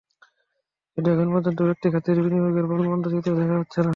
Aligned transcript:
কিন্তু 0.93 1.09
এখন 1.11 1.27
পর্যন্ত 1.33 1.59
ব্যক্তি 1.61 1.87
খাতের 1.93 2.17
বিনিয়োগের 2.21 2.65
প্রাণবন্ত 2.65 3.05
চিত্র 3.07 3.31
দেখা 3.35 3.55
যাচ্ছে 3.55 3.79
না। 3.79 3.89